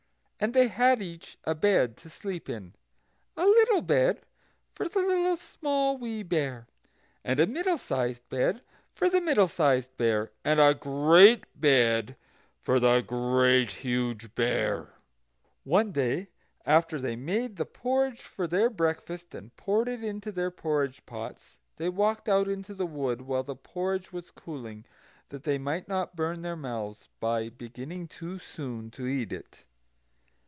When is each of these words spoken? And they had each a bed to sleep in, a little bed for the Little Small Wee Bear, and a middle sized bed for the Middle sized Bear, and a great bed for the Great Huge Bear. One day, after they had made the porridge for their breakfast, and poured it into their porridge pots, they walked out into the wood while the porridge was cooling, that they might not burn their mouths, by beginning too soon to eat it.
And 0.43 0.55
they 0.55 0.69
had 0.69 1.03
each 1.03 1.37
a 1.43 1.53
bed 1.53 1.95
to 1.97 2.09
sleep 2.09 2.49
in, 2.49 2.73
a 3.37 3.45
little 3.45 3.83
bed 3.83 4.23
for 4.73 4.89
the 4.89 4.97
Little 5.05 5.37
Small 5.37 5.99
Wee 5.99 6.23
Bear, 6.23 6.65
and 7.23 7.39
a 7.39 7.45
middle 7.45 7.77
sized 7.77 8.27
bed 8.27 8.63
for 8.91 9.07
the 9.07 9.21
Middle 9.21 9.47
sized 9.47 9.95
Bear, 9.97 10.31
and 10.43 10.59
a 10.59 10.73
great 10.73 11.43
bed 11.53 12.15
for 12.59 12.79
the 12.79 13.01
Great 13.01 13.71
Huge 13.71 14.33
Bear. 14.33 14.87
One 15.63 15.91
day, 15.91 16.29
after 16.65 16.99
they 16.99 17.11
had 17.11 17.19
made 17.19 17.55
the 17.57 17.65
porridge 17.67 18.21
for 18.23 18.47
their 18.47 18.71
breakfast, 18.71 19.35
and 19.35 19.55
poured 19.57 19.87
it 19.87 20.03
into 20.03 20.31
their 20.31 20.49
porridge 20.49 21.05
pots, 21.05 21.57
they 21.77 21.87
walked 21.89 22.27
out 22.27 22.47
into 22.47 22.73
the 22.73 22.87
wood 22.87 23.21
while 23.21 23.43
the 23.43 23.55
porridge 23.55 24.11
was 24.11 24.31
cooling, 24.31 24.85
that 25.29 25.43
they 25.43 25.59
might 25.59 25.87
not 25.87 26.15
burn 26.15 26.41
their 26.41 26.55
mouths, 26.55 27.09
by 27.19 27.47
beginning 27.49 28.07
too 28.07 28.39
soon 28.39 28.89
to 28.89 29.05
eat 29.05 29.31
it. 29.31 29.65